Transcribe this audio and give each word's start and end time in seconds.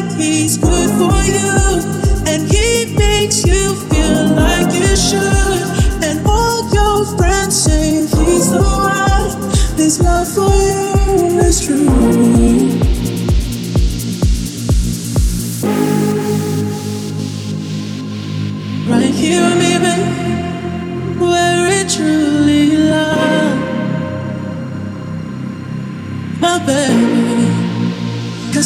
like 0.00 0.12
he's 0.16 0.56
good 0.58 0.90
for 0.98 1.22
you. 1.22 1.63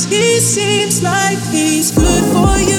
He 0.08 0.40
seems 0.40 1.02
like 1.02 1.38
he's 1.50 1.90
good 1.90 2.25
for 2.32 2.56
you. 2.70 2.77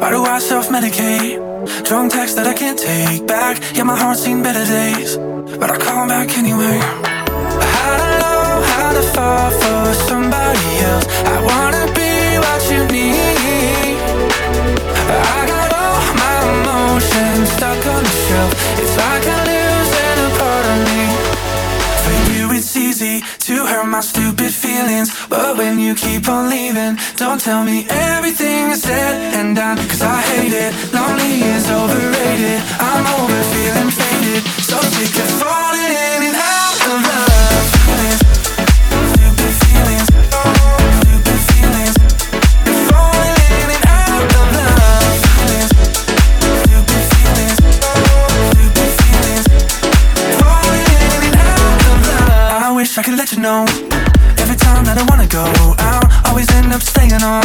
Why 0.00 0.10
do 0.10 0.24
I 0.24 0.38
self 0.38 0.68
medicate? 0.68 1.38
Drunk 1.84 2.12
texts 2.12 2.36
that 2.36 2.46
I 2.46 2.54
can't 2.54 2.78
take 2.78 3.26
back. 3.26 3.62
Yeah, 3.74 3.84
my 3.84 3.96
heart's 3.96 4.22
seen 4.22 4.42
better 4.42 4.64
days, 4.64 5.16
but 5.60 5.70
I 5.70 5.76
call 5.78 6.06
back 6.08 6.36
anyway. 6.36 6.78
I 6.80 7.90
don't 8.00 8.16
know 8.24 8.50
how 8.72 8.90
to 8.98 9.04
fall 9.14 9.50
for 9.60 9.94
somebody 10.10 10.68
else. 10.90 11.06
I 11.34 11.36
wanna 11.50 11.84
be 11.98 12.12
what 12.44 12.60
you 12.72 12.80
need. 12.96 13.98
I 15.34 15.40
got 15.52 15.68
all 15.82 16.00
my 16.22 16.36
emotions 16.54 17.48
stuck 17.56 17.80
on 17.94 18.02
the 18.02 18.14
shelf. 18.26 18.52
It's 18.80 18.96
like 18.96 19.26
I 19.26 19.57
hurt 23.68 23.86
my 23.86 24.00
stupid 24.00 24.52
feelings. 24.52 25.08
But 25.28 25.56
when 25.58 25.78
you 25.78 25.94
keep 25.94 26.28
on 26.28 26.48
leaving 26.50 26.96
Don't 27.16 27.40
tell 27.40 27.62
me 27.62 27.86
everything 27.88 28.70
is 28.70 28.82
said 28.82 29.34
and 29.34 29.54
done. 29.54 29.76
Cause 29.90 30.02
I 30.02 30.20
hate 30.32 30.54
it, 30.64 30.72
lonely 30.92 31.34
is 31.54 31.66
overrated. 31.70 32.60
I'm 32.80 33.04
over 33.18 33.40
feeling 33.52 33.90
faded. 33.98 34.42
So 34.68 34.76
sick 34.94 35.14
of 35.24 35.30
falling 35.40 35.92
in 36.06 36.20
and 36.28 36.36
out 36.36 36.80
of 36.92 36.98
love. 37.08 38.27
know. 53.38 53.64
Every 54.38 54.56
time 54.56 54.84
that 54.84 54.98
I 54.98 55.04
wanna 55.08 55.26
go 55.26 55.44
out 55.78 56.08
Always 56.28 56.50
end 56.52 56.72
up 56.72 56.82
staying 56.82 57.22
on. 57.22 57.42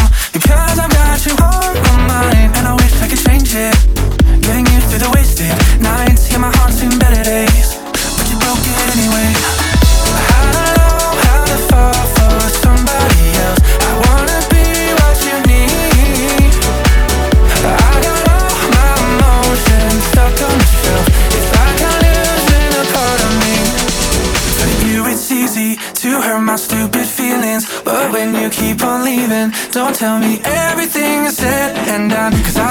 Tell 30.04 30.20
me 30.20 30.42
everything 30.44 31.24
is 31.24 31.38
said 31.38 31.78
and 31.88 32.10
done. 32.10 32.34
Cause 32.44 32.63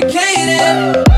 la 0.00 1.11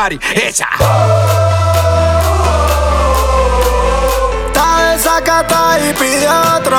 party. 0.00 0.18
Esa. 0.34 0.68
Está 4.46 4.92
desacata 4.92 5.78
y 5.78 5.92
pide 5.92 6.26
otro 6.26 6.78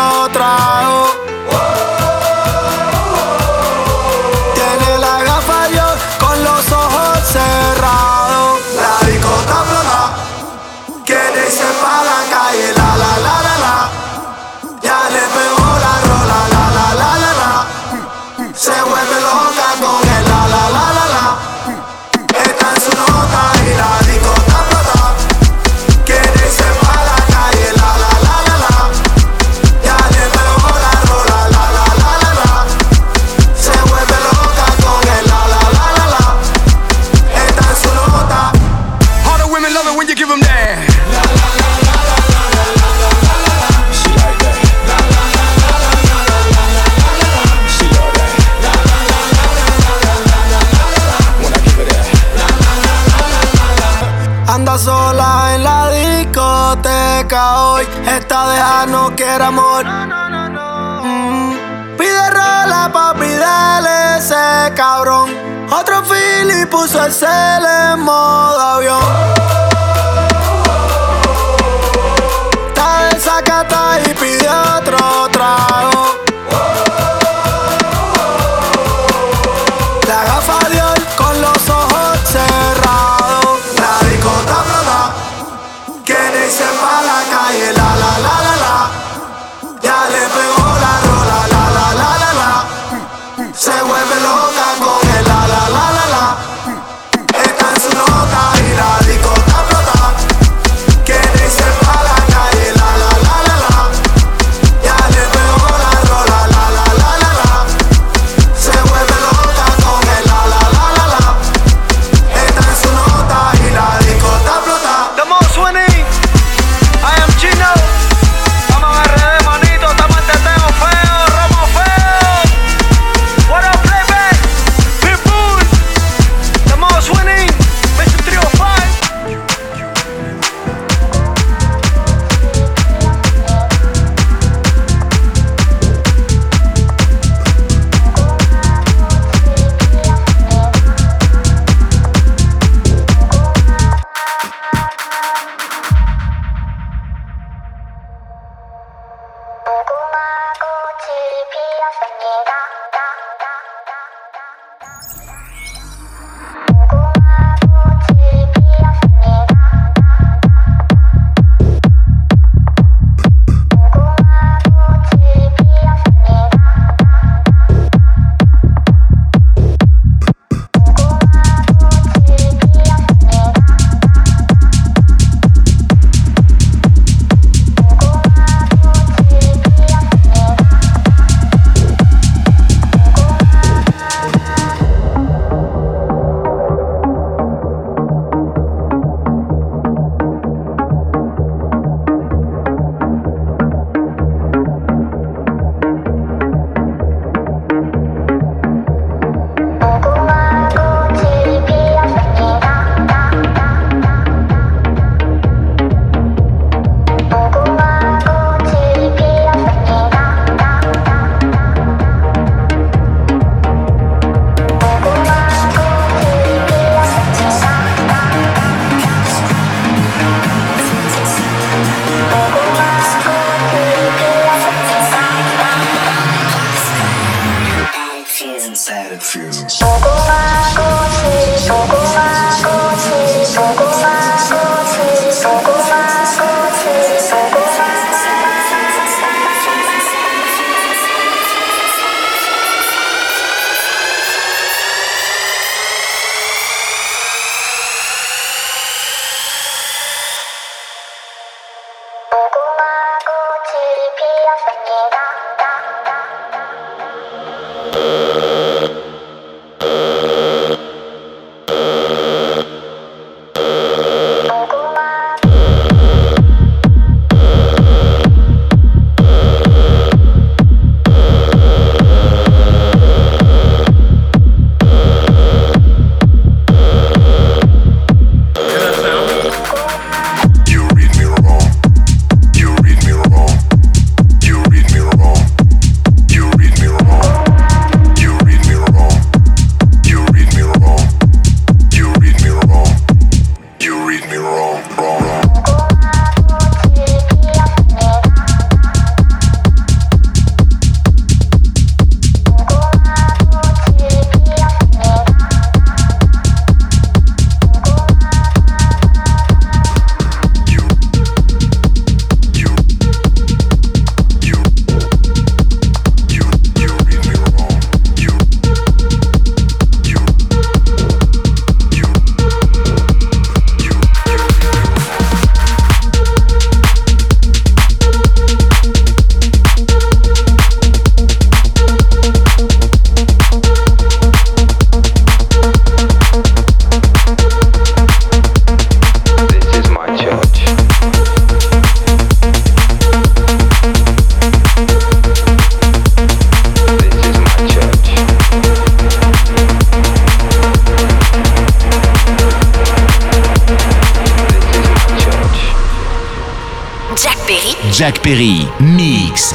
Perry, 358.24 358.70
Mix. 358.80 359.52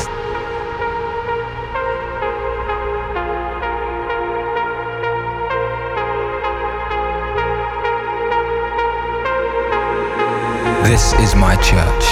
This 10.82 11.12
is 11.20 11.36
my 11.36 11.54
church. 11.62 12.06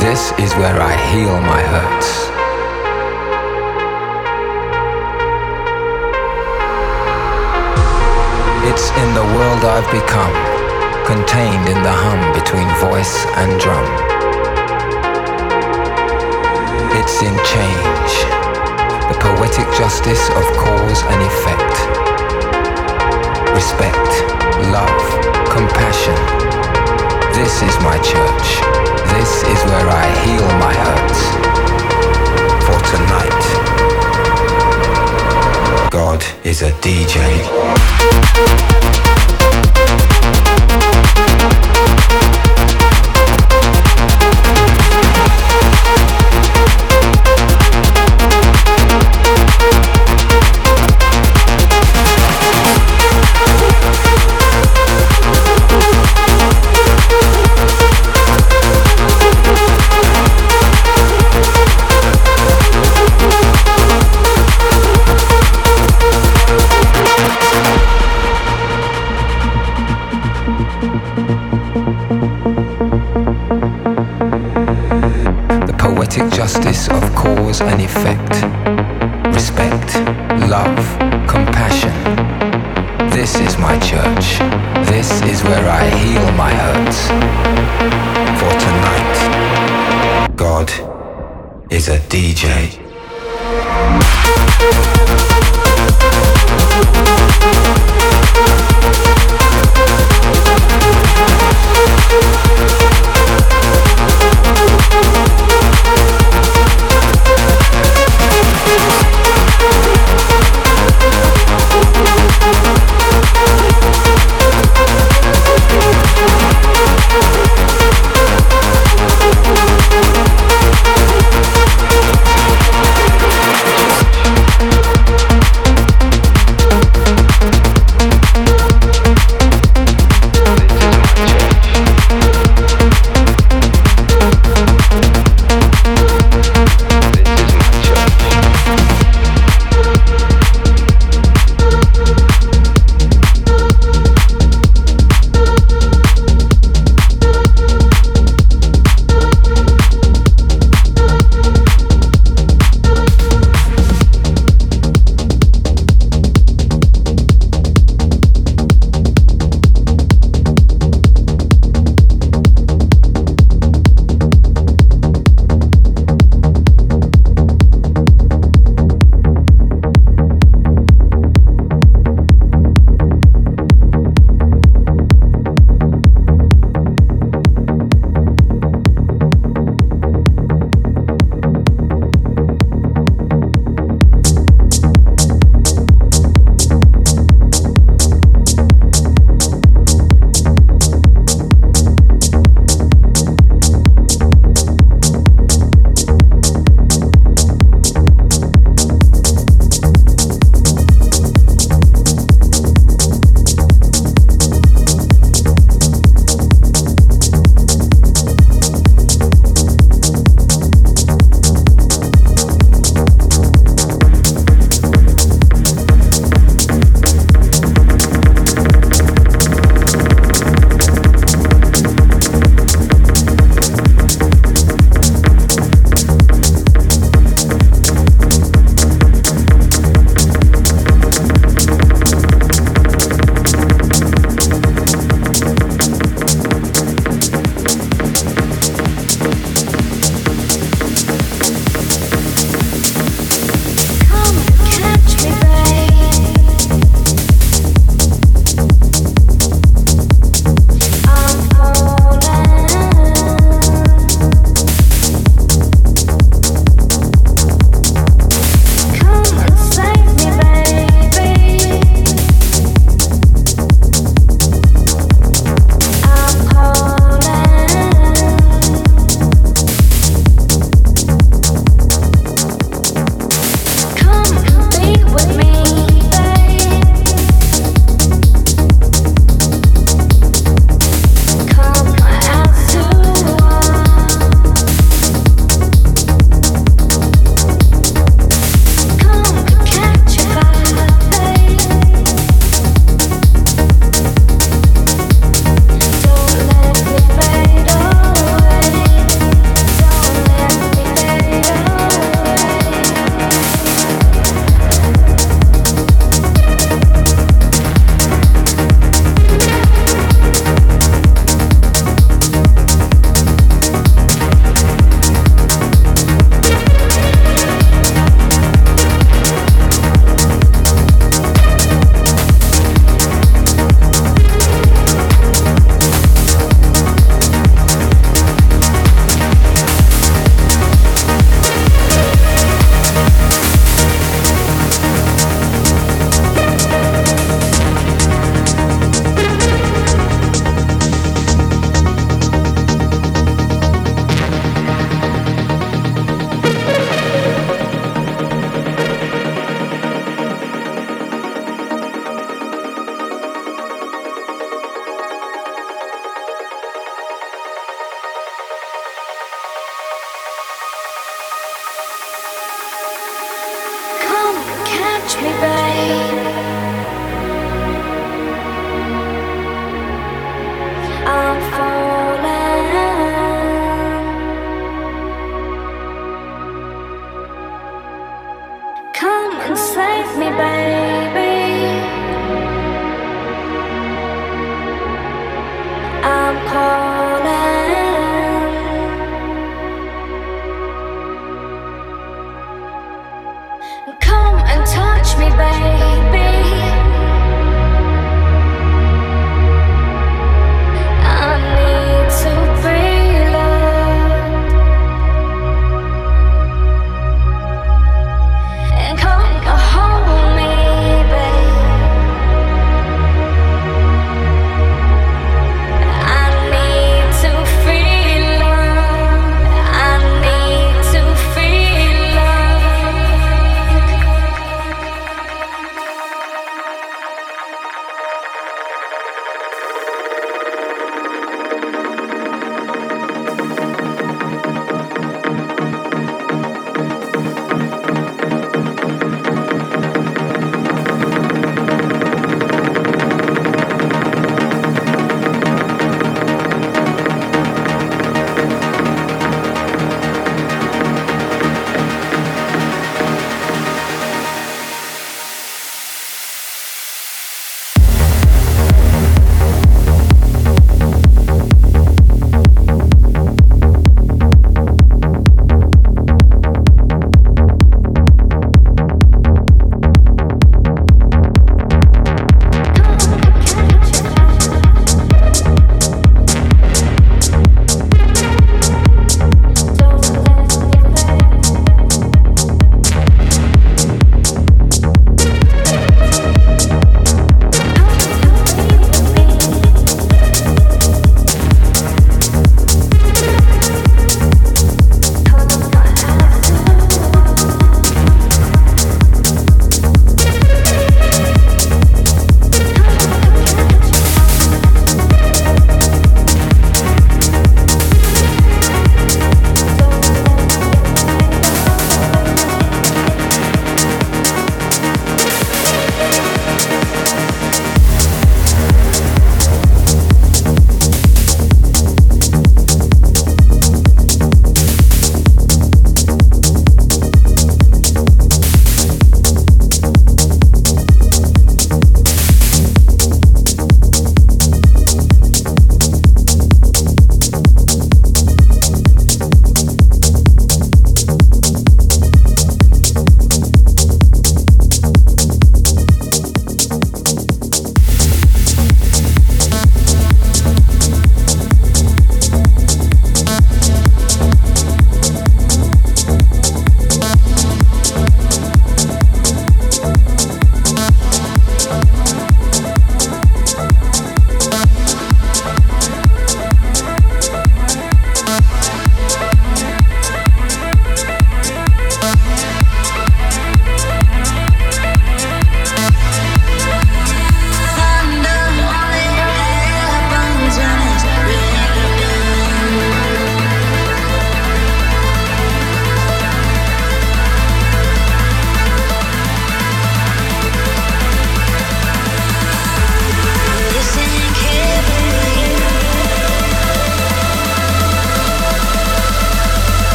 This 0.00 0.32
is 0.38 0.54
where 0.54 0.80
I 0.80 0.94
heal 1.10 1.40
my 1.40 1.62
hurts. 1.62 2.33
I've 9.64 9.90
become, 9.90 10.34
contained 11.06 11.68
in 11.72 11.80
the 11.82 11.90
hum 11.90 12.20
between 12.36 12.68
voice 12.84 13.24
and 13.40 13.48
drum. 13.58 13.88
It's 16.92 17.22
in 17.24 17.32
change, 17.48 18.12
the 19.08 19.16
poetic 19.24 19.64
justice 19.72 20.28
of 20.36 20.44
cause 20.60 21.00
and 21.08 21.20
effect. 21.24 21.74
Respect, 23.56 24.10
love, 24.68 25.00
compassion. 25.48 26.18
This 27.32 27.62
is 27.64 27.74
my 27.80 27.96
church. 28.04 28.60
This 29.16 29.48
is 29.48 29.60
where 29.64 29.88
I 29.88 30.06
heal 30.28 30.44
my 30.60 30.74
hurts. 30.76 31.20
For 32.68 32.78
tonight, 32.92 33.42
God 35.90 36.22
is 36.44 36.60
a 36.60 36.70
DJ. 36.84 38.73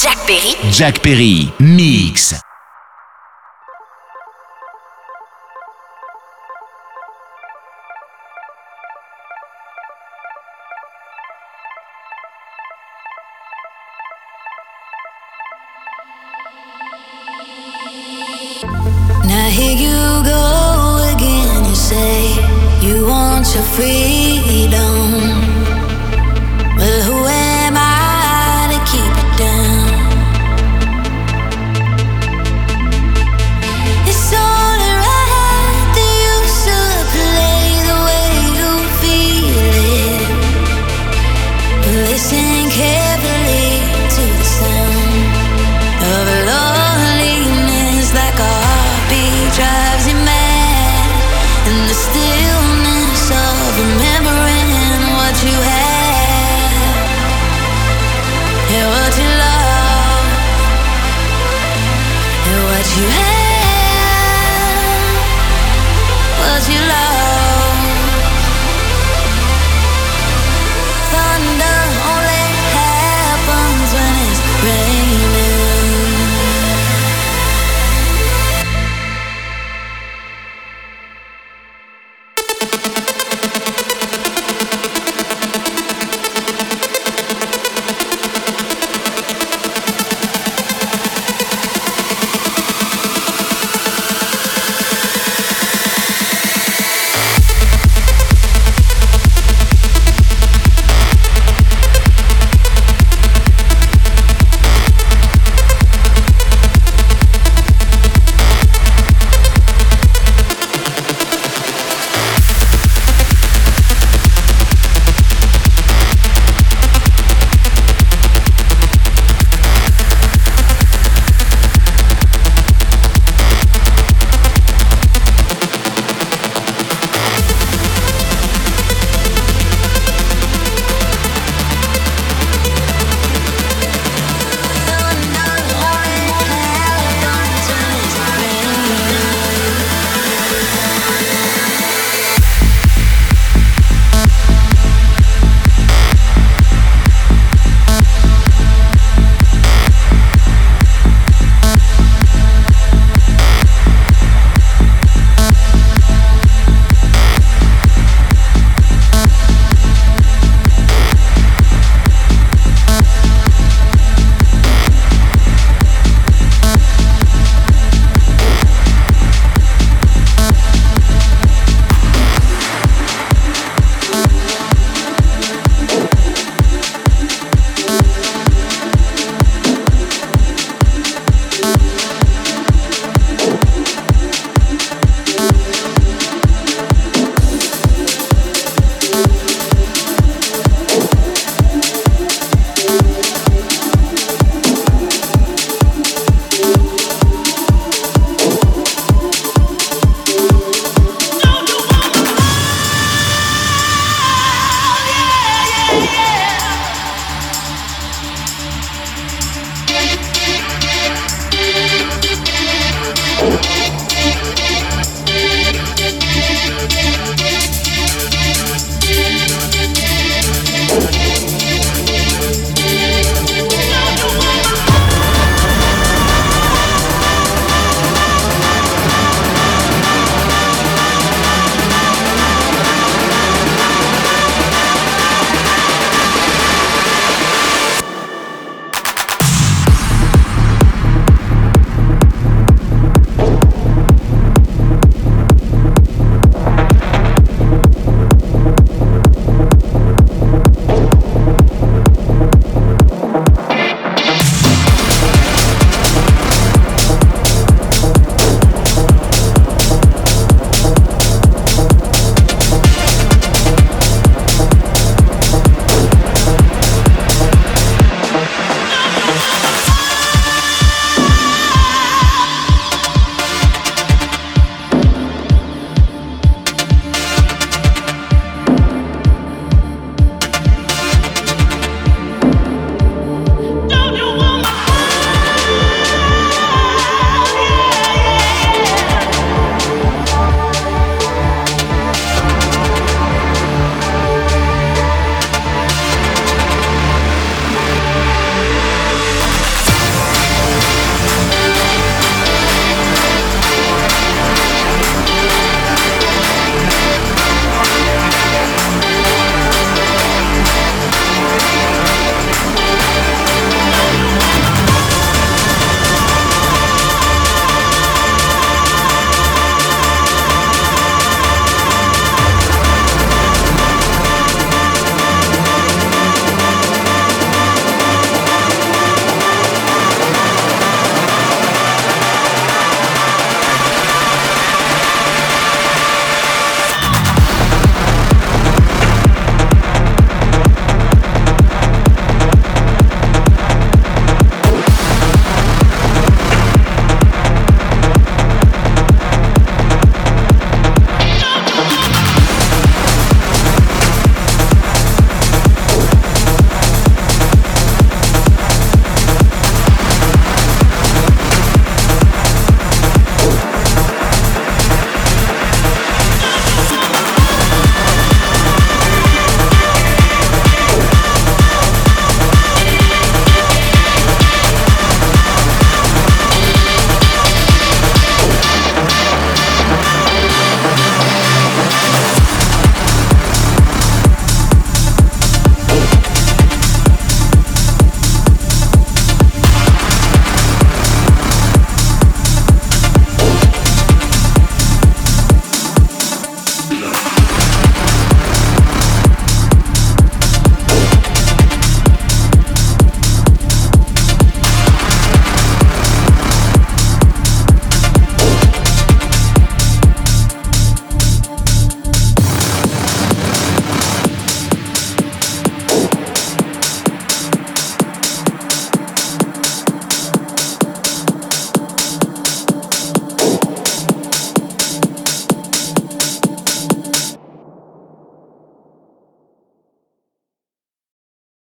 Jack 0.00 1.02
Perry, 1.02 1.52
Mix. 1.58 2.32
Now 2.32 2.40
here 2.40 2.49